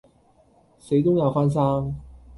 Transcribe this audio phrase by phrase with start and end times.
[0.79, 1.95] 死都拗返生